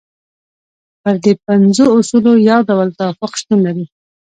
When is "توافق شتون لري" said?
2.99-3.85